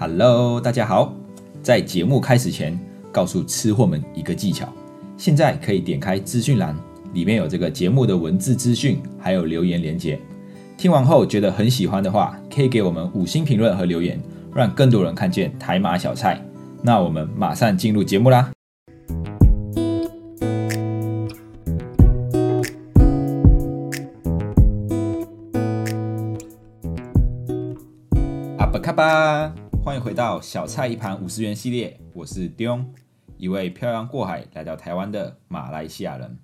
[0.00, 1.12] Hello，大家好。
[1.60, 2.78] 在节目开始前，
[3.10, 4.72] 告诉吃货们一个技巧：
[5.16, 6.72] 现在可以点开资讯栏，
[7.14, 10.16] 里面有这个节目的文字资讯，还有留言连接。
[10.76, 14.20] 听完后觉得很喜欢的话，可以给我们五星评论和留言，
[14.54, 16.40] 让更多人看见台马小菜。
[16.80, 18.52] 那我们马上进入节目啦！
[30.18, 32.84] 到小菜一盘五十元系列，我是丢，
[33.36, 36.36] 一位漂洋过海来到台湾的马来西亚人。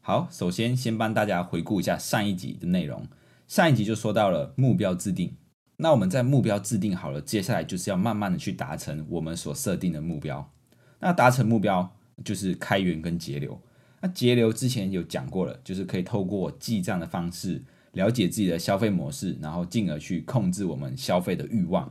[0.00, 3.06] 好，首先先帮大家回顾一下上一集的内容。
[3.46, 5.36] 上一集就说到了目标制定，
[5.76, 10.50] 那我们在目标制定好了，接下来就是要慢慢的去达成我们所设定的目标。
[10.98, 11.88] 那达成目标
[12.24, 13.56] 就是开源跟节流。
[14.00, 17.62] 那节流之前有讲过了，就是可以透过记账的方式
[17.92, 21.88] 了解自己的消费模式，然后进而去控制我们消费的欲望。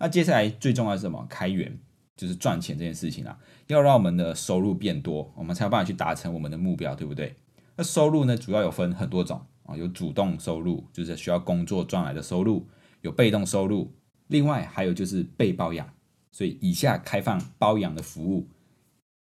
[0.00, 1.24] 那接下来最重要是什么？
[1.28, 1.78] 开源
[2.16, 7.36] 就是赚钱这件事情啊，要让我们的收入变多，我们才有办法去达成我们的目标，对不对？
[7.76, 9.76] 那收入呢，主要有分很多种啊。
[9.76, 12.66] 有主动收入，就是需要工作赚来的收入；
[13.02, 13.92] 有被动收入，
[14.28, 15.88] 另外还有就是被包养。
[16.32, 18.48] 所以以下开放包养的服务：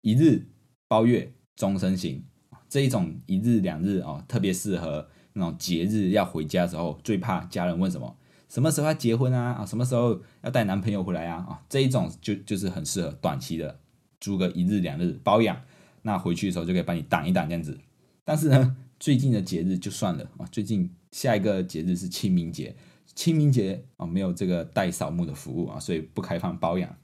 [0.01, 0.47] 一日、
[0.87, 2.23] 包月、终身型。
[2.67, 8.17] 这一种一日、两日哦，特别适合那种节日要回家的时候，最怕家人问什么：
[8.49, 9.53] 什么时候要结婚啊？
[9.53, 11.37] 啊，什么时候要带男朋友回来啊？
[11.49, 13.79] 啊，这一种就就是很适合短期的
[14.19, 15.59] 租个一日、两日包养，
[16.03, 17.79] 那回去的时候就可以帮你挡一挡这样子。
[18.23, 18.77] 但是呢？
[18.97, 22.73] 最近的节日就算了啊，最近下一个节日是清明节，
[23.13, 26.95] 清明节啊没有这个带扫墓的服务啊，所以不开放包养。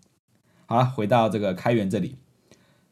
[0.67, 2.15] 好了，回到这个开源这里，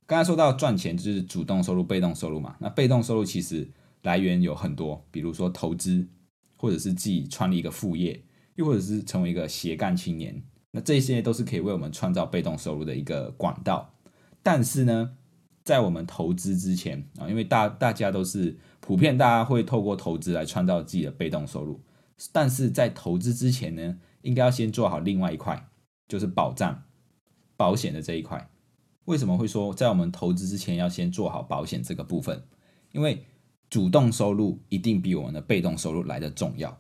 [0.06, 2.58] 刚才说到赚钱就是主动收入、被动收入嘛。
[2.60, 3.70] 那被动收入其实
[4.02, 6.06] 来源有很多，比如说投资，
[6.58, 8.22] 或者是自己创立一个副业，
[8.60, 13.96] 又或者是成为一个斜杠青年，那这些都是可以为我们创造被动收入的一个管道。
[14.44, 15.16] 但是呢，
[15.64, 18.58] 在我们投资之前啊，因为大大家都是。
[18.82, 21.80] 普遍大家会透过投资来创造自己的被动收入，
[22.32, 25.70] 但是在投资之前呢，应该要先做好另外一块，
[26.08, 26.82] 就是保障、
[27.56, 28.50] 保险的这一块。
[29.06, 32.42] 为什么会说在我们投资之前要先做好保险这个部分？
[32.94, 33.24] 因为
[33.70, 36.76] 主动收入一定比我们的被动收入来的重要。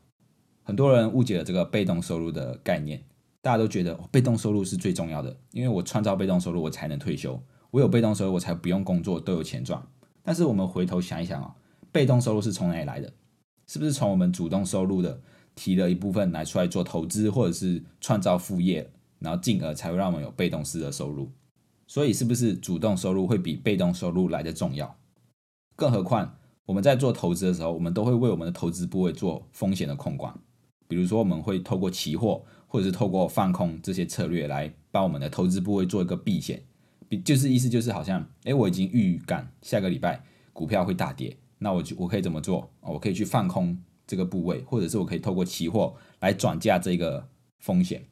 [0.69, 3.03] 很多人误解了这个被动收入的概念，
[3.41, 7.41] 大家都觉得被动收入是最重要的，因为我创造被动收入，我才能退休，
[7.71, 9.81] 我有被动收入，我才不用工作，都有钱赚。
[10.21, 11.55] 但是我们回头想一想啊。
[11.91, 13.11] 被动收入是从哪里来的？
[13.65, 15.19] 是不是从我们主动收入的
[15.55, 18.87] 提了一部分来出来做投资，或者是创造副业，
[19.17, 21.31] 然后进而才会让我们有被动式的收入？
[21.87, 24.95] 所以是不是主动收入会比被动收入来的重要？
[25.75, 26.35] 更何况
[26.67, 30.31] 我们在做投资的时候，我们都会为我们的投资部位做风险的控管，
[30.89, 36.61] 比如说我们会透过期货或者是透过放空这些策略来帮我们的投资部位做一个避险，
[37.07, 41.37] 比就是意思就是好像，哎，我已经预感下个礼拜股票会大跌。
[41.59, 47.27] 那我就我可以怎么做我可以去放空这个部位，或者是我可以透过期货来转嫁这个
[47.59, 48.03] 风险。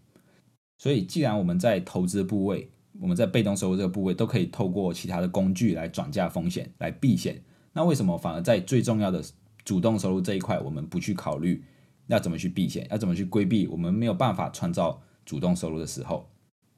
[0.78, 7.42] 所以，既然我们在投资部位，我们在被动收入这个部位都可以透过其他的工具来转嫁风险、来避险，
[7.74, 9.24] 那为什么反而在最重要的
[9.64, 11.64] 主动收入这一块，我们不去考虑
[12.08, 16.30] 要怎么去避险，要怎么去规避我们没有办法创造主动收入的时候？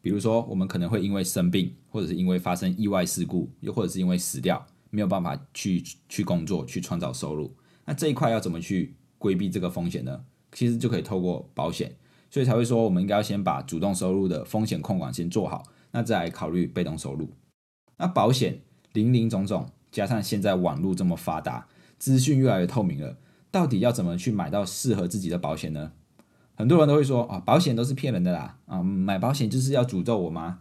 [0.01, 4.66] 比如说，我们可能会因为生病，或者是因为发生意外事故，又或者是因为死掉。
[4.91, 10.25] 没有办法去去工作去创造收入，那这一块要怎么去规避这个风险呢？
[10.51, 11.95] 其实就可以透过保险，
[12.31, 17.29] 所以才会说我们应该要先把主动收入的风险控管先做好，那再来考虑被动收入。
[17.97, 18.62] 那保险
[18.94, 21.68] 零零总总，加上现在网络这么发达，
[22.00, 23.16] 资讯越来越透明了，
[23.51, 25.91] 到底要怎么去买到适合自己的保险呢？
[26.55, 30.59] 很多人都会说啊，保险都是骗人的啦，啊，买保险就是要诅咒我吗？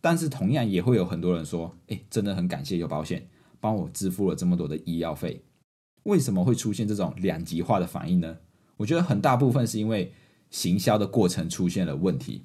[0.00, 3.28] 但是同样也会有很多人说，哎，真的很感谢有保险。
[3.60, 5.42] 帮我支付了这么多的医药费，
[6.04, 8.36] 为什么会出现这种两极化的反应呢？
[8.76, 10.12] 我觉得很大部分是因为
[10.48, 12.44] 行销的过程出现了问题，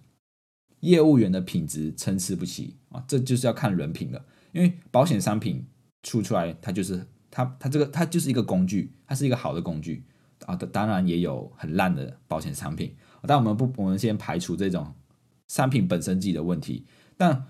[0.79, 4.25] 业务员的品质参差不齐啊，这就是要看人品了。
[4.53, 5.67] 因为保险商品
[6.01, 10.05] 出出来，它就是它它这个它就是一个工具，它是一个好的工具
[10.45, 10.55] 啊。
[10.55, 14.93] 当然也有很烂的保险产品，但我们不，我们先排除这种
[15.47, 16.85] 商品本身自己的问题，
[17.17, 17.43] 但。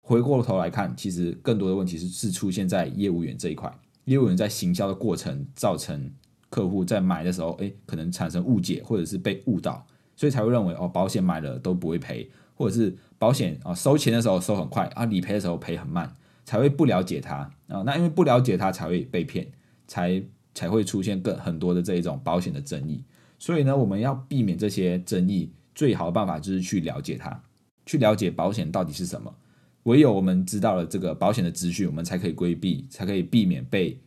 [0.00, 3.70] 回过头来看，其实更多的问题是是出现在业务员这一块。
[4.06, 6.10] 业务员在行销的过程，造成
[6.48, 9.86] 客户在买的时候，哎，可能产生误解，或者是被误导，
[10.16, 16.10] 所以才会认为哦，保险买了都不会赔，或者是保险啊收钱的时候收很快啊，理赔的时候赔很慢，
[16.48, 17.36] 才会不了解他
[17.66, 17.82] 啊。
[17.84, 19.46] 那因为不了解他，才会被骗，
[19.86, 20.22] 才
[20.54, 23.04] 才会出现更很多的这一种保险的争议。
[23.38, 27.42] 所以呢，我们要避免这些争议，最好的办法就是去了解他。
[27.84, 29.34] 去了解保险到底是什么。
[29.82, 34.00] 唯有我们知道了这个保险的资讯，我们才可以规避，才可以避免被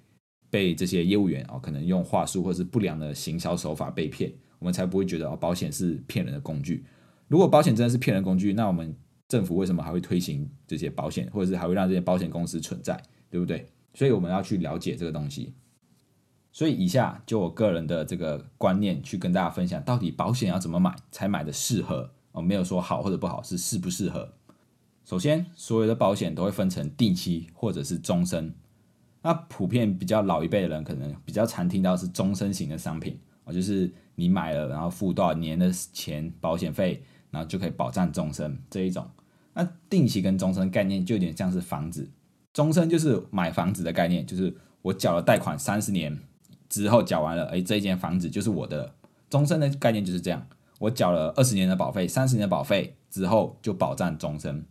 [0.50, 6.84] 被这些业务员哦，可能用话术或是不良的行销手法被骗，我们才不会觉得哦，保险是骗人的工具。
[7.28, 8.94] 如果保险真的是骗人工具，那我们
[9.32, 13.66] 政府为什么还会推行这些保险，或者是还会让这些保险公司存在，对不对？
[13.94, 15.54] 所以我们要去了解这个东西。
[16.52, 24.34] 所以以下就我个人的这个观念去跟大家分享，到底保险要怎么买才买的适合哦，没有说好或者不好，是适不适合。
[25.06, 28.54] 首先，所有的保险都会分成定期或者是终身。
[29.22, 37.02] 那普遍比较老一辈的人，可能比较常听到是终身型的商品啊，就是你买了，然后付多少年的钱保险费。
[37.32, 39.10] 然后就可以保障终身这一种，
[39.54, 42.10] 那定期跟终身概念就有点像是房子，
[42.54, 46.20] 终身就是买房子的概念，就是我缴了贷款三十年
[46.70, 48.94] 之后缴完了，哎，这一间房子就是我的。
[49.30, 50.46] 终身的概念就是这样，
[50.78, 54.66] 我缴了二十年的保费，三十年的保费之后就保障终身。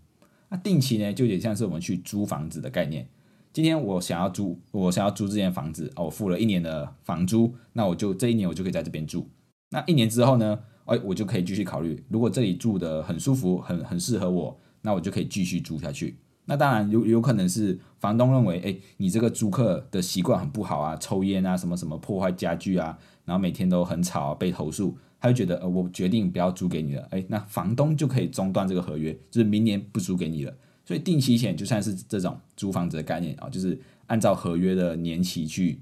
[0.51, 3.09] 那定期呢，就有点像是我们去租房子的概念，
[3.55, 9.29] 今天我想要租，我想要租这间房子，哦，我付了一年的房租，那我就这一年我就可以在这边住。
[9.71, 10.59] 那一年之后呢？
[10.87, 16.17] 哎，我就可以继续考虑，如果这里住的很舒服，很很适合我，那我就可以继续租下去。
[16.47, 27.07] 那当然有有可能是房东认为，哎，你这个租客的习惯很不好啊，抽烟啊，什么什么破坏家具啊，然后每天都很吵啊，被投诉，他就觉得，呃，我决定不要租给你了。
[27.11, 30.53] 哎，那房东就可以中断这个合约，就是明年不租给你了。
[30.85, 33.79] 所以定期险就算是这种租房子的概念啊，就是
[34.09, 35.79] 按照合约的年期去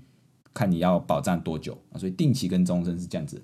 [0.53, 3.43] 看你要保障多久啊，所以定期跟终身是这样子。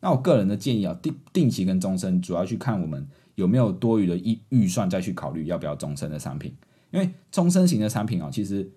[0.00, 3.08] 那我个人的建议啊，定定期跟终身主要去看我们
[3.38, 6.52] 有没有多余的预预算再去考虑要不要终身的商品，
[6.90, 8.68] 因为终身型的产品啊，其实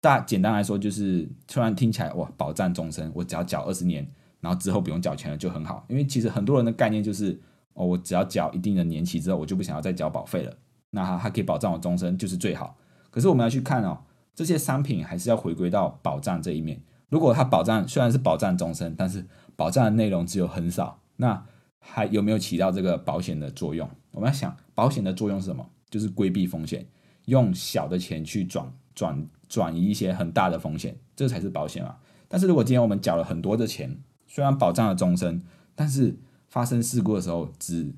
[0.00, 4.10] 大简单来说就是突然听起来哇，保障终身，我只要缴二十年，
[4.40, 5.84] 然后之后不用缴钱了就很好。
[5.86, 7.38] 因为其实很多人的概念就是
[7.74, 10.56] 哦，我只要缴一定的年期之后，我就不想要再缴保费了，
[10.92, 12.78] 那它它可以保障我终身就是最好。
[13.10, 13.98] 可是我们要去看哦，
[14.34, 16.80] 这些商品还是要回归到保障这一面。
[17.10, 19.26] 如果它保障虽然是保障终身，但是
[19.56, 21.44] 保障的内容只有很少，那
[21.80, 23.88] 还有没有起到这个保险的作用？
[24.12, 25.68] 我们要想，保险的作用是什么？
[25.90, 26.86] 就是规避风险，
[27.24, 31.98] 用小的钱去转转转移一些很大的风险，这才是保险啊。
[32.28, 33.98] 但是如果今天我们缴了很多的钱，
[34.28, 35.42] 虽然保障了终身，
[35.74, 36.16] 但是
[36.48, 37.92] 发生事故的时候只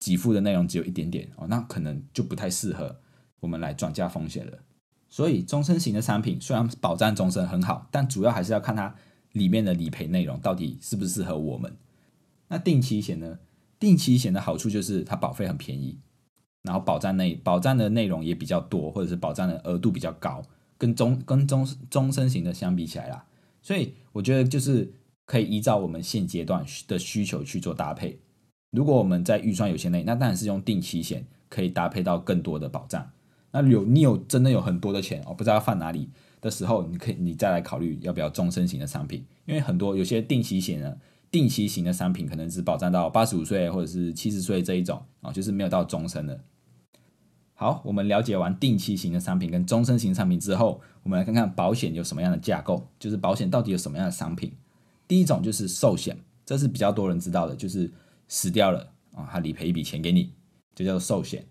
[0.00, 3.00] 给付的内容只有一点点哦，那可能就不太适合
[3.40, 4.58] 我们来转嫁风险了。
[5.08, 8.94] 所以终身型的产品虽然保障终身很好，但主要还是要看它。
[9.34, 11.76] 里面的理赔内容到底适不适合我们？
[12.54, 13.40] 那定期险呢？
[13.80, 15.98] 定期险的好处就是它保费很便宜，
[16.62, 20.40] 然后保障内保障的内容也比较多，或者是保障的额度比较高，
[20.78, 23.26] 跟终跟终终身型的相比起来啦，
[23.60, 24.94] 所以我觉得就是
[25.26, 28.20] 可以依照我们现阶段的需求去做搭配。
[28.70, 33.10] 如果我们在预算有限内，那当然是用定期险可以搭配到更多的保障。
[33.50, 36.08] 那有你有真的有很多的钱，哦不知道放哪里。
[36.40, 40.94] 的时候，你可以你再来考虑要不要终身型的商品，因为很多有些定期险呢，
[41.34, 46.38] 定期型的商品可能只保障到八十五岁或者是七十岁这一种啊，就是没有到终身的。
[47.54, 54.52] 好，我们了解完定期型的商品跟终身型商品之后，我们来看看保险有什么样的架构，就是保险到底有什么样的商品。
[55.08, 56.16] 第一种就是寿险，
[56.46, 57.90] 这是比较多人知道的，就是
[58.28, 60.32] 死掉了啊，他理赔一笔钱给你，
[60.76, 61.44] 就叫做寿险。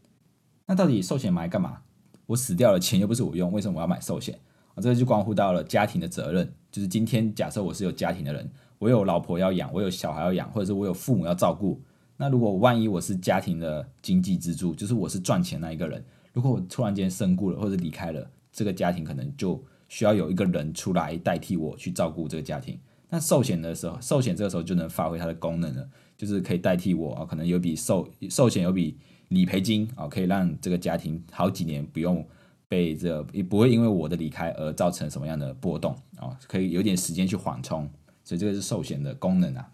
[0.65, 1.81] 那到底寿险买干嘛？
[2.27, 4.39] 我死掉了，钱又不是我用，为什么我要买寿险？
[4.75, 6.53] 啊，这个就关乎到了家庭的责任。
[6.71, 8.49] 就是今天假设我是有家庭的人，
[8.83, 11.81] 我有老婆要养，我有小孩要养，或者是我有父母要照顾。
[12.17, 22.77] 那如果万一我是家庭的经济支柱，就是我是赚钱那一个人，如果我突然间身故了或者离开了，这个家庭可能就需要有一个人出来代替我去照顾这个家庭。
[23.09, 28.97] 那寿险的时候，寿险这个时候就能发挥它的功能了，就是可以代替我啊，可能有笔寿寿险有笔
[29.29, 32.25] 理赔金啊，可以让这个家庭好几年不用。
[32.65, 36.35] 被这也不会因为我的离开而造成什么样的波动啊？
[36.47, 37.87] 可以有点时间去缓冲，
[38.23, 39.71] 所以这个是寿险的功能啊。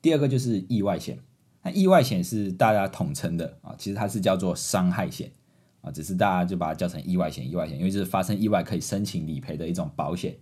[0.00, 1.18] 第二个就是意外险，
[1.62, 5.30] 那意外险是大家统称的啊，其实它是叫做伤害险
[5.80, 7.50] 啊，只是大家就把它叫成意外险。
[7.50, 10.36] 意外险因为就是发生意外可以申请理赔的一种保险。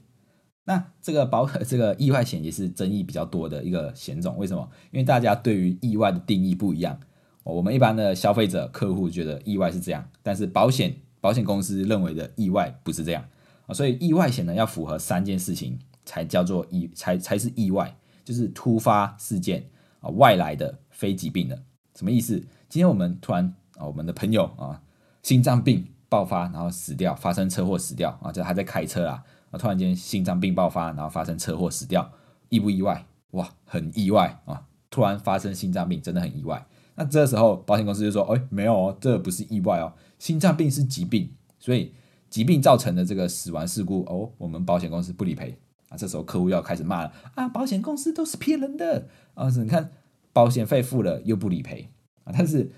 [0.64, 4.68] 那这个保 这个意外险也是争议比较多的一个险种，为什么？
[4.90, 7.00] 因为大家对于意外的定义不一样。
[7.44, 10.96] 我们一般的消费者客户觉得意外是这样，但是保险。
[11.18, 13.24] 保险公司认为的意外不是这样
[13.66, 15.76] 啊，所以意外险呢要符合三件事情
[16.06, 17.94] 才叫做意才才是意外，
[18.24, 19.68] 就是突发事件
[20.00, 21.62] 啊，外来的非疾病的，
[21.94, 22.38] 什么意思？
[22.70, 24.80] 今天我们突然啊，我们的朋友啊，
[25.22, 32.10] 心脏病爆发，然后死掉，发生车祸死掉啊，就他在开车啊，啊，突然间心脏病爆发，然后发生车祸死掉，
[32.48, 33.04] 意不意外？
[33.32, 34.66] 哇，很意外啊！
[34.88, 36.64] 突然发生心脏病真的很意外。
[36.94, 41.92] 那这时候保险公司就说：“哎，没有哦，这不是意外哦，心脏病是疾病，所以
[42.30, 45.58] 疾病造成的这个死亡事故哦，我们保险公司不理赔
[45.88, 49.48] 啊。”这时候客户要开始骂了啊，保险公司都是骗人的啊！
[49.48, 49.90] 你看
[50.32, 51.88] 保险费付了又不理赔
[52.24, 52.70] 啊，但是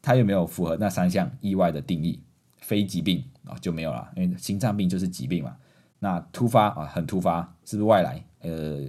[0.00, 2.22] 他有没有符合那三项意外的定义？
[2.60, 5.56] 非疾病啊就没有了，因为心脏病就是疾病嘛。
[5.98, 8.24] 那突发啊，很突发，是不是外来？
[8.40, 8.88] 呃，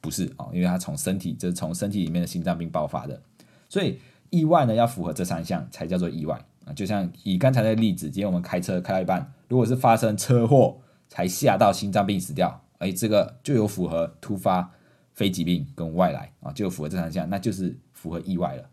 [0.00, 3.20] 不是啊，因为他从身体，就是从身体里面的心脏病爆发的。
[3.68, 3.98] 所以
[4.30, 6.72] 意外呢，要符合这三项才叫做意外啊。
[6.72, 14.70] 就像以刚才的例子，今天我们开车开到一半，如果是发生车祸才吓到心脏病死掉，哎，这个就有符合突发、
[15.12, 18.68] 非疾病跟外来啊，就有符合这三项，那就是符合意外了。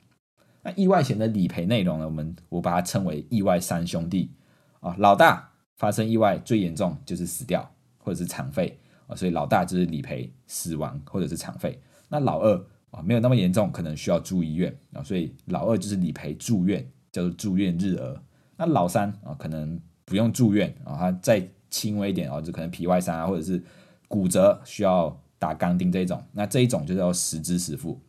[0.64, 4.32] 那意外险的理赔内容呢，我们我把它称为意外三兄弟
[4.80, 4.96] 啊。
[4.98, 7.70] 老大发生意外最严重就是死掉。
[8.02, 11.80] 或者是残废啊，所以老大就是理赔死亡或者是残废。
[12.08, 18.20] 那老二啊没有那么严重，可能需要住医院啊，所以老二就是理赔住院，叫做住院日额。
[18.56, 23.62] 那老三啊可能不用住院啊，他再轻微一点啊，就可能皮外伤啊，或者是
[24.10, 26.22] 骨折需要打钢钉这一种。
[26.34, 28.02] 那这一种就叫实支实付。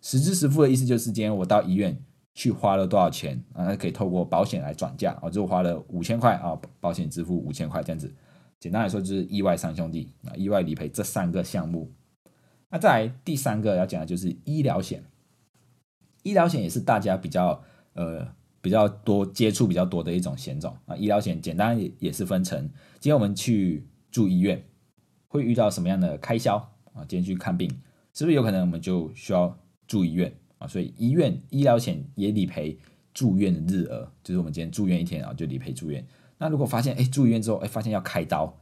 [0.00, 2.00] 实支实付的意思就是今天我到医院
[2.32, 8.14] 去花了多少钱啊，那可以透过保险来转嫁啊，就花了五千块啊，保险支付五千块这样子。
[8.60, 11.90] 简单来说就是意外三兄弟啊，意外理赔这三个项目。
[12.70, 15.02] 那再来第三个要讲的就是医疗险，
[16.22, 17.62] 医疗险也是大家比较
[17.94, 18.26] 呃
[18.60, 20.94] 比较多接触比较多的一种险种啊。
[20.96, 22.58] 医疗险简单也也是分成，
[23.00, 24.62] 今天我们去住医院
[25.36, 26.56] 会遇到什么样的开销
[26.92, 27.04] 啊？
[27.08, 27.70] 今天去看病
[28.12, 30.66] 是不是有可能我们就需要住医院啊？
[30.66, 32.78] 所以医院医疗险也理赔
[33.14, 36.04] 住院的日额，就是我们今天住院一天啊就理赔住院。
[36.38, 38.58] 那如果发现哎住院之后哎发现要开刀，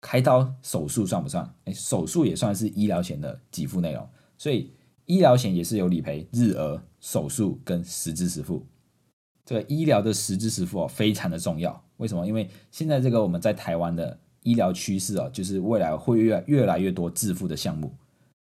[0.00, 1.54] 开刀手术算不算？
[1.64, 4.72] 哎手术也算是医疗险的给付内容，所以
[5.06, 8.66] 医疗险也是有理赔日额、手术跟实支实付。
[9.44, 12.24] 这个医疗的实支实付哦非常的重要，为什么？
[12.26, 17.92] 因为现在这个我们在台湾的医疗趋势啊，就是未来会越越来越多自付的项目。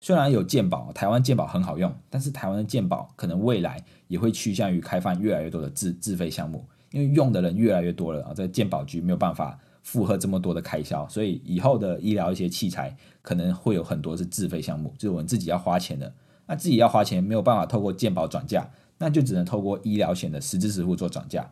[0.00, 6.64] 虽然有健保，台湾健保很好用，但是台湾的健保可能未来也会趋向于开放越来越多的自自费项目。
[6.92, 16.12] 因为用的人越来越多了啊，在健保局没有办法负荷这么多的开销，所以以后的医疗一些器材可能会有很多是自费项目，就是我们自己要花钱的。
[16.46, 21.50] 那自己要花钱没有办法透过健保转嫁，那就只能透过医疗险的实支实付做转嫁，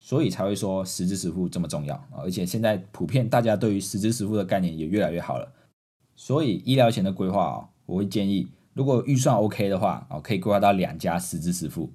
[0.00, 2.02] 所以才会说实支实付这么重要！
[2.10, 5.52] 而且现在普遍大家对于实支实付的概念也越来越好了，
[6.16, 11.92] 所以医疗险的规划啊，我会建议如果预算 OK 的话啊，可以规划到两家实支实付，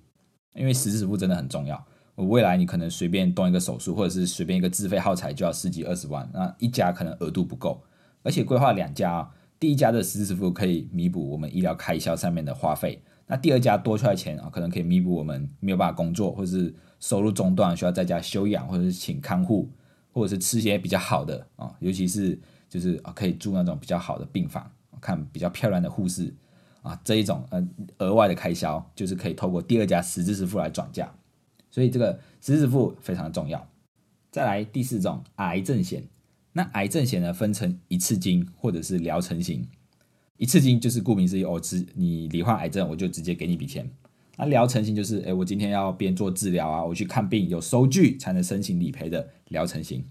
[0.53, 1.83] 因为实支实付真的很重要。
[2.13, 7.81] 我未来你可能随便动一个手术，或者是随便一个自费耗材就要十几二十万，那一家可能额度不够，
[8.23, 19.69] 而且规划两家，第一家的实支实付可以弥补我们医疗开销上面的花费，那第二家多出来钱啊，可能可以弥补我们没有办法工作，或者是收入中断需要在家休养，或者是请看护，
[20.11, 22.39] 或者是吃些比较好的啊，尤其是
[22.69, 26.33] 就是啊可以住那种比较好的病房，看比较漂亮的护士
[26.83, 27.67] 啊这一种呃
[27.97, 31.11] 额外的开销，就是可以透过第二家实质支付来转嫁。
[31.71, 33.67] 所以这个实支付非常重要。
[34.31, 36.03] 再来第四种癌症险，
[36.53, 39.67] 那癌症险呢分成一次金或者是疗程型。
[40.37, 43.89] 一次金就是顾名思义，我直你罹患癌症，我就直接给你一笔钱。
[44.37, 50.03] 那疗程型就是，哎，我今天要边做治疗啊，我去看病有收据才能申请理赔的疗程型。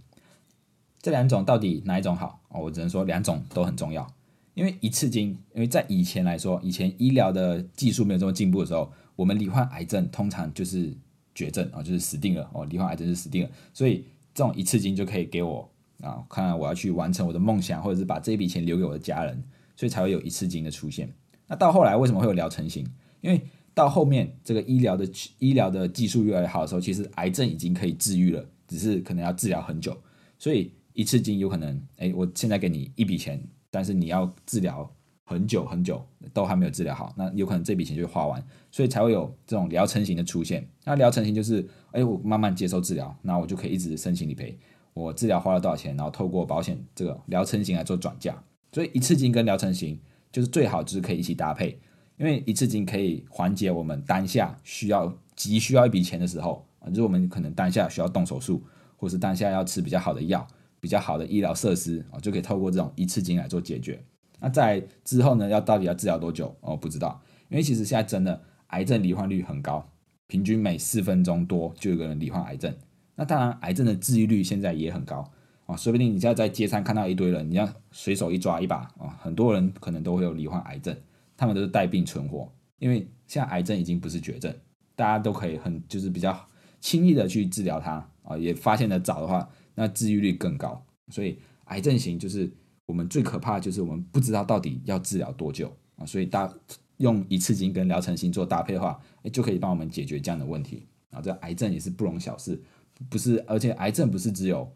[1.01, 2.41] 这两种到底哪一种好？
[2.49, 4.07] 哦，我只能说两种都很重要。
[4.55, 10.93] 因为一次金，因为在以前来说，以前医疗的技术没有这么进步的时候，我们罹患癌症通常就是。
[11.37, 15.69] 绝症啊，就是死定了哦，罹患癌症是死定了，所以这种一次金就可以给我
[16.01, 19.43] 啊，看我要去完成我的梦想，或者是把这笔钱留给我的家人，
[19.77, 21.13] 所以才会有一次金的出现。
[21.47, 22.87] 那到后来为什么会有疗程型？
[23.21, 23.41] 因为
[23.75, 29.97] 到后面这个医疗的医疗的技术越来越好的时候，其实癌症已经可以治愈了，只是可能要治疗很久，
[30.39, 34.91] 所以一次金有可能，哎，我现在给你一笔钱，但是你要治疗。
[35.27, 40.69] 很久很久都还没有治疗好，那有可能这笔钱就花完，所以才会有这种疗程型的出现。
[40.85, 44.55] 那疗程型就是，哎，我慢慢接受治疗，那我就可以一直申请理赔。
[44.93, 48.39] 我治疗花了多少钱，然后透过保险这个疗程型来做转嫁。
[48.75, 49.97] 所以一次金跟疗程型
[50.33, 51.79] 就是最好就是可以一起搭配，
[52.17, 58.61] 因为一次金可以缓解我们当下需要急需要一笔钱的时候啊，就是我们可能当下需要动手术，
[58.97, 60.45] 或是当下要吃比较好的药、
[60.81, 64.03] 比较好的医疗设施啊，就可以透过这种一次金来做解决。
[64.41, 65.49] 那在之后呢？
[65.49, 66.55] 要到底要治疗多久？
[66.61, 69.89] 哦，不知道，因为其实现在真的癌症罹患率很高，
[70.27, 72.75] 平均每四分钟多就有个人罹患癌症。
[73.15, 75.31] 那当然，癌症的治愈率现在也很高
[75.67, 80.97] 啊，说不定你现在在街上看到一堆人，你要随手一抓一把啊，很多人可能都会有罹患癌症，
[81.37, 84.55] 他们都是带病存活，因为现在癌症已经不是绝症
[84.95, 86.39] 大家都可以很就是比较
[86.81, 90.85] 轻易的去治疗它啊，也发现的早的话，那治愈率更高。
[91.09, 92.51] 所以癌症型就是
[92.87, 96.53] 我们最可怕，就是我们不知道到底要治疗多久啊，所以大
[96.99, 101.21] 用一次性跟疗程型做搭配的话，哎，就可以帮我们解决这样的问题啊。
[101.21, 102.63] 这癌症也是不容小视，
[103.09, 104.71] 不是，而且癌症不是只有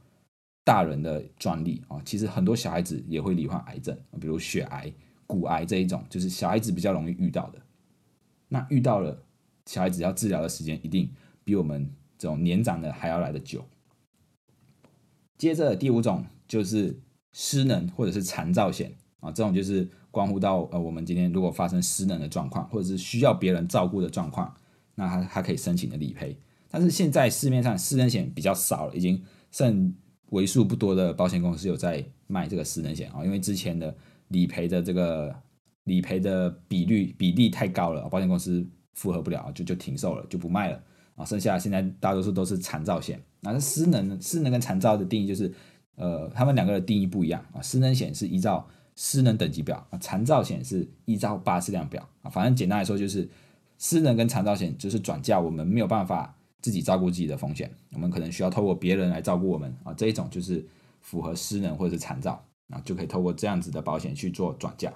[0.68, 4.92] 大人的专利啊，其实很多小孩子也会罹患癌症，比如血癌、
[5.26, 7.58] 骨癌这一种，就是小孩子比较容易遇到的。
[8.48, 9.18] 那遇到了，
[9.64, 11.10] 小孩子要治疗的时间一定
[11.42, 13.64] 比我们这种年长的还要来的久。
[15.38, 17.00] 接着第五种就是
[17.32, 24.54] 失能或者是残障险啊，这种就是关乎到呃我们今天如果发生失能的状况，或者是需要别人照顾的状况，
[24.96, 26.38] 那他他可以申请的理赔。
[26.70, 29.94] 但是现在市面上失能险比较少了，已经剩
[30.30, 33.94] 为数不多的保险公司有在卖这个失能险啊，因为之前的
[34.28, 35.34] 理赔的这个
[35.84, 40.82] 理赔的比率比例太高了，保险公司负荷不了，就就停售了，就不卖了
[41.16, 41.24] 啊。
[41.24, 43.22] 剩下现在大多数都是残障险。
[43.40, 45.52] 那失能失能跟残障的定义就是，
[45.94, 47.62] 呃，他们两个的定义不一样啊。
[47.62, 52.28] 失能险是依照失能等级表啊，残障险是依照巴氏量表啊。
[52.28, 53.28] 反正简单来说就是，
[53.78, 59.92] 失能跟残障险就是转嫁我们没有办法自己照顾自己的风险，我们可能需要透过别人来照顾我们啊。
[59.94, 60.66] 这一种就是
[61.00, 62.38] 符合失能或者是残障
[62.70, 64.92] 啊，就可以透过这样子的保险去做转嫁。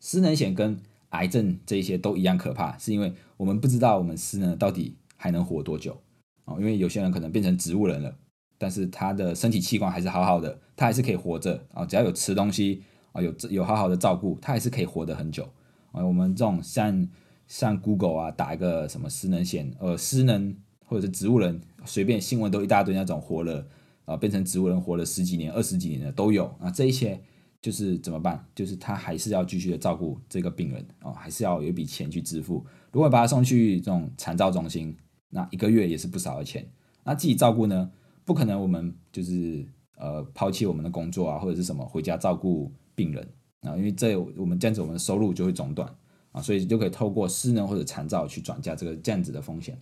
[0.00, 5.96] 失能险跟癌症这些都一样可怕，是因为我们不知道我们失能到底还能活多久。
[6.44, 8.16] 啊，因为有些人可能变成植物人了，
[8.56, 11.84] 但是他的身体器官还是好好的，他还是可以活着啊。
[11.84, 12.82] 只要有吃东西
[13.12, 15.48] 啊，有有好好的照顾，他还是可以活得很久
[15.92, 16.04] 啊。
[16.04, 17.06] 我们这种像
[17.48, 20.54] 像 Google 啊，打一个什么失能险，呃，失能
[20.86, 23.66] 或者是植物人，随便新闻都一大堆那种活了
[24.04, 26.70] 啊，变成植物人活了十几年、二十几年的都有啊。
[26.70, 27.20] 这一些
[27.60, 28.46] 就是怎么办？
[28.54, 32.64] 就是他还是要继续的照顾这个病人啊，还是要有一笔钱去支付。
[32.92, 34.96] 如果把他送去这种残照中心。
[35.30, 36.66] 那一个月也是不少的钱。
[37.04, 37.90] 那自己照顾呢？
[38.24, 39.62] 不可能，我们就是
[39.98, 43.28] 呃抛弃我们的工作啊，或者是什么回家照顾病人
[43.60, 45.94] 啊，因为这我们这样子，我们的收入就会中断
[46.40, 49.80] 所以就可以透过失能或者残障去转嫁这个这样子的风险。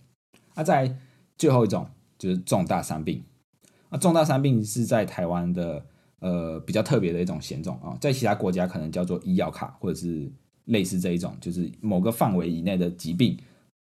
[0.55, 0.95] 那在
[1.37, 3.23] 最后一种就是重大伤病。
[3.89, 5.85] 那重大伤病是在台湾的
[6.19, 10.31] 呃比较特别的一种险种啊，在其他国家可能叫做医药卡或者是
[10.65, 13.37] 类似这一种，就是某个范围以内的疾病。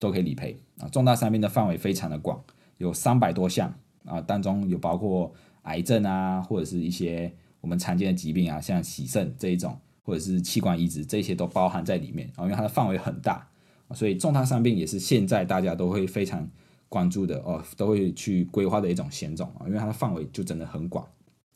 [0.01, 0.89] 都可以理赔啊！
[0.91, 2.41] 重大伤病的范围非常的广，
[2.77, 9.77] 有三百多项啊，当中有包括癌症啊，或者是一些我们常见的疾病啊，像洗肾这一种，
[10.09, 12.45] 或者是器官移植，这些都包含在里面啊。
[12.45, 13.47] 因为它的范围很大，
[13.95, 16.49] 所以重大伤病也是现在大家都会非常
[16.89, 19.67] 关注的哦，都会去规划的一种险种啊。
[19.67, 21.07] 因为它的范围就真的很广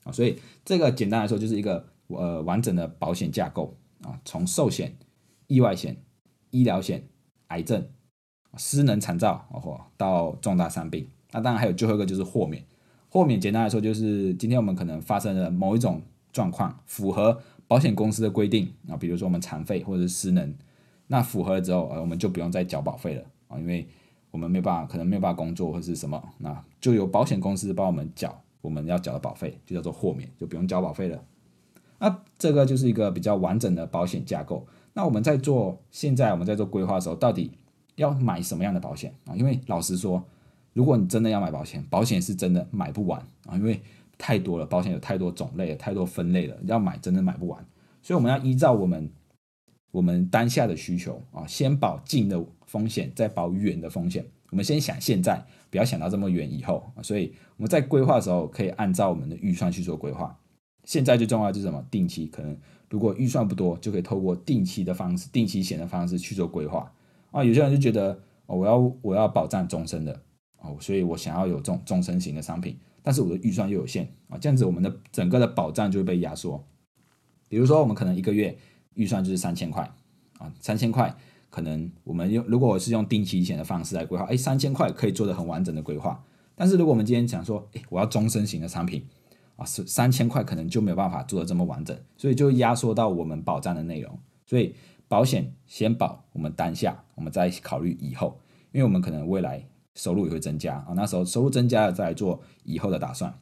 [0.05, 4.95] 啊，所以这个简单来说就是一个呃完整的保险架构啊，从寿险、
[5.47, 5.97] 意外险、
[6.51, 7.09] 医疗险、
[7.49, 7.89] 癌症。
[8.59, 12.63] 失能残障，哦，到重大伤病，那当然还有最后一个就是豁免。
[13.09, 16.03] 豁免简单来说就是今天我们可能发生了某一种
[16.35, 17.41] 状况，符合
[17.73, 20.55] 保险公司的规定啊，比如说我们残废或者是失能，
[21.07, 23.89] 那符合了之后，呃，我们就不用再缴保费了啊，因为
[24.31, 31.19] 我们没办法，可能没有办法工作或是什么，那就由保险公司帮我们缴我们要缴的保费，就叫做豁免，就不用交保费了。
[31.99, 34.67] 那这个就是一个比较完整的保险架构。
[34.93, 37.53] 那我们在做现在我们在做规划的时候，到底？
[37.97, 39.35] 要买什么样的保险啊？
[39.35, 40.23] 因为老实说，
[40.73, 43.81] 如果你真的要买保险，保险是真的买不完啊，因为
[44.23, 47.67] 太多了，保险有太多种类了，太多分类了，要买真的买不完。
[48.03, 49.11] 所以我们要依照我们
[49.91, 54.25] 我们当下的需求啊，先保近的风险，再保远的风险。
[54.51, 56.93] 我们先想现在，不要想到这么远以后。
[57.03, 60.39] 所以我们在规划的时候，可以按照我们的预算去做规划。
[60.85, 61.85] 现在最重要就是什么？
[61.91, 62.57] 定期可能
[62.91, 66.93] 如果预算不多，就可以透过定期的方式、定期险的方式去做规划。
[67.33, 70.23] 啊，有些人就觉得哦，我要我要保障终身的
[70.63, 76.65] 哦，所以我想要有这种终身型的商品，但是我的预算又有限啊，这样子我们的整个的保障就会被压缩。
[77.49, 78.57] 比如说，我们可能一个月
[78.95, 79.93] 预算就是三千块
[80.39, 81.15] 啊，三千块
[81.51, 86.25] 可能我们用如果我是用定期险的方式来规划，哎，三千块可以做的很完整的规划。
[86.55, 89.05] 但是如果我们今天讲说，哎，我要终身型的商品
[89.57, 94.75] 啊，是三千块可能就没有办法做的这么完整，所以就压缩到我们保障的内容，所以。
[95.09, 98.41] 保险先保我们当下，我们再考虑以后，
[98.73, 99.63] 因为我们可能未来
[99.95, 103.39] 收入也会增加啊，那时候收入增加了再来做以后的打算。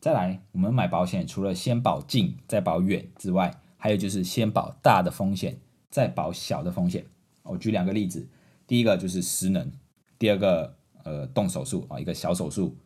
[0.00, 5.58] 再来，我们买保险除了先保近再保远之外，还有就是先保大的风险
[5.90, 7.06] 再保小的风险。
[7.42, 8.28] 我举两个例子，
[8.66, 9.72] 第一个就是失能，
[10.18, 12.76] 第二个呃动手术啊，一个小手术。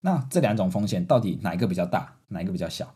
[0.00, 2.94] 那这两种风险到底哪一个比较大，哪一个比较小？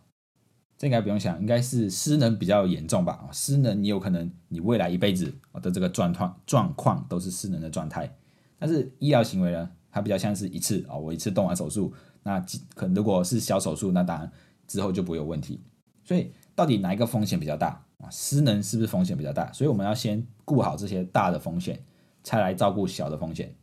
[0.79, 3.29] 这应该不用想，应该是失能比较严重吧？
[3.33, 8.16] 失能你有可能你未来一辈子的这个状况状况都是失能的状态。
[8.59, 11.92] 但是医疗行为呢，它比较像是一次啊，我一次动完手术，
[12.23, 14.33] 那可如果是小手术，那当然
[14.66, 15.61] 之后就不会有问题。
[16.05, 18.09] 所以到底哪一个风险比较大啊？
[18.11, 19.53] 失能是不是风险比较大？
[19.53, 21.85] 所以我们要先顾好这些大的风险，
[22.23, 23.55] 才来照顾小的风险。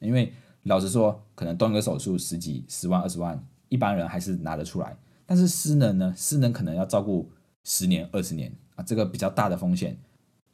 [0.00, 0.32] 因为
[0.64, 4.96] 老实说，可能动一个手术十几、十万、二十万，一般人还是拿得出来。
[5.26, 6.14] 但是失能呢？
[6.16, 7.30] 失能可能要照顾
[7.64, 9.98] 十年、二十年啊，这个比较大的风险。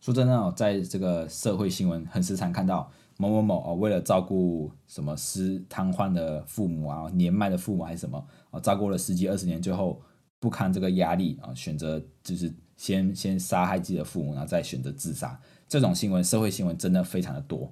[0.07, 10.01] 说真的哦，在这个社会新闻很时常看到某某某哦，为了照顾什么失瘫痪的父母啊、年迈的父母还是什么啊，照顾了十几二十年，最后
[10.39, 15.37] 不堪这个压力啊，选择就是先先杀害自己的父母，然后再选择自杀。
[15.67, 17.69] 这种新闻，社会新闻真的非常的多。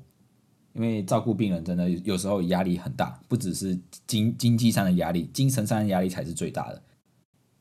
[0.72, 6.82] 因为照顾病人真的有时候压力很大，不只是经经济上的压力，精神上的压力才是最大的。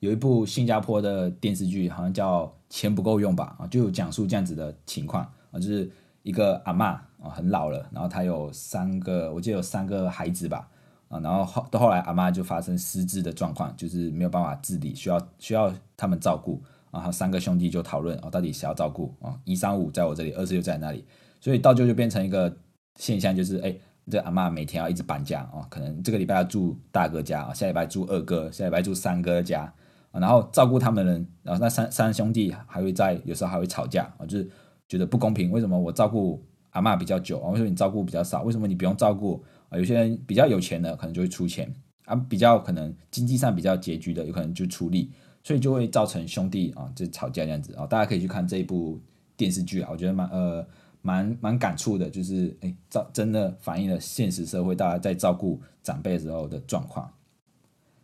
[0.04, 5.90] 有一部新加坡的电视剧，好像叫《钱不够用》吧，啊，就有讲述这样子的情况啊，就是
[6.24, 6.88] 一个阿妈
[7.22, 10.68] 啊，很老了，然后她有三个，我记得有三个孩子吧，
[11.08, 16.62] 啊，然后后到后来阿妈就发生失智的状况，就是没有办法自理，需要需要他们照顾，
[16.92, 19.40] 然后三个兄弟就讨论啊，到底谁要照顾啊？
[19.46, 21.06] 一三五在我这里，二四六在那里，
[21.40, 22.54] 所以到最后就变成一个
[23.00, 23.74] 现象，就是哎，
[24.12, 29.74] 这阿妈每天要一直搬家啊，可能这个礼拜要住大哥家啊，下礼拜住二哥，下礼拜住三哥家。
[30.20, 34.50] 然后照顾他们的人，然后那三三兄弟还会在有时候还会吵架啊，就是
[34.88, 37.50] 觉得不公平，为什么我照顾阿妈比较久啊？
[37.50, 38.44] 为什么你照顾比较少？
[38.44, 39.78] 为什么你不用照顾啊？
[39.78, 41.74] 有些人比较有钱的可能就会出钱
[42.06, 45.12] 啊，比较可能经济上比较拮据的有可能就出力，
[45.44, 47.88] 所以就会造成兄弟啊就吵架这样子啊。
[47.88, 49.02] 大家可以去看这一部
[49.36, 50.64] 电视剧啊，我觉得蛮呃
[51.02, 57.12] 蛮蛮感触的，就是哎照真的反映了现实社会大家在照顾长辈时候的状况。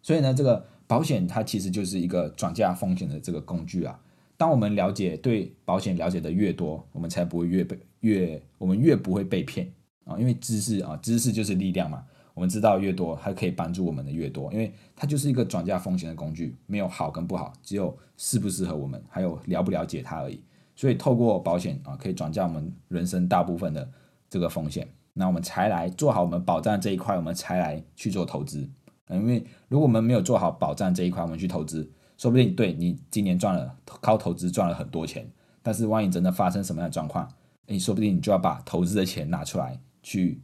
[0.01, 0.65] 所以呢，这个。
[0.89, 3.99] 保险它其实就是一个转嫁风险的这个工具啊。
[4.35, 9.71] 当我们了解对保险了解的越多，我们才不会越被越我们越不会被骗
[10.05, 10.17] 啊。
[10.17, 12.03] 因为知识啊，知识就是力量嘛。
[12.33, 20.41] 我们知道越多，它可以帮助我们的越多，因为它就是一个转嫁风险的工具，没有好跟不好，只有适不适合我们，还有了不了解它而已。
[20.75, 23.87] 所以透过保险啊，可以转嫁我们人生大部分的
[24.27, 24.87] 这个风险。
[25.13, 28.69] 那我们才来做好我们保障这一块，我们才来去做投资。
[29.09, 35.27] 因为如果我们没有做好保障这一块，我们去投资，说不定对你今年赚了靠投资赚了很多钱，
[35.61, 37.27] 但是万一真的发生什么样的状况，
[37.67, 40.41] 你说不定你就要把投资的钱拿出来去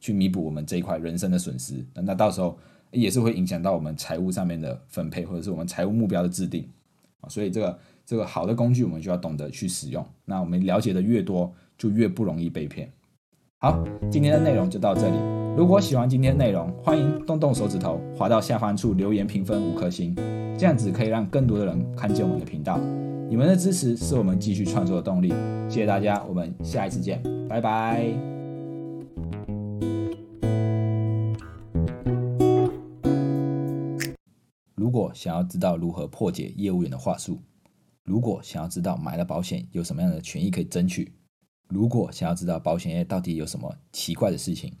[0.00, 2.58] 去弥补我们这一块人生的损失，那到时候
[2.90, 6.68] 也是会影响到我们财务上面的分配，或者是我们财务目标的制定。
[7.28, 10.06] 所以这个这个好的工具，我们就要懂得去使用。
[10.24, 12.90] 那我们了解的越多，就越不容易被骗。
[13.60, 15.16] 好，今天的内容就到这里。
[15.56, 20.14] 如果喜欢今天内容，欢迎动动手指头，滑到下方处留言评分五颗星，
[20.56, 22.78] 这样子可以让更多的人看见我们的频道。
[23.28, 25.30] 你们的支持是我们继续创作的动力。
[25.68, 28.06] 谢谢大家，我们下一次见，拜拜。
[34.76, 37.40] 如果想要知道如何破解业务员的话术，
[38.04, 41.12] 如果想要知道买了保险有什么样的权益可以争取。
[41.68, 44.72] 如果想要知道保险业到底有什么奇怪的事情，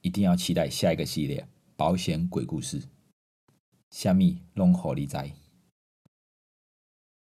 [0.00, 1.40] 一定要期待下一个系列
[1.76, 2.80] 《保险鬼故事》。
[3.90, 5.39] 下面龙火力在。